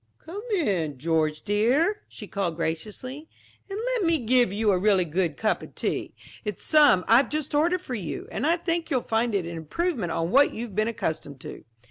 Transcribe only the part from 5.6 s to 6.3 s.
of tea.